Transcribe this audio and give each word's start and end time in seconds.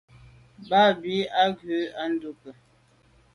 Mba 0.61 0.81
be 1.01 1.13
a’ 1.41 1.43
ghù 1.57 1.77
à 2.01 2.03
ndùke. 2.11 2.51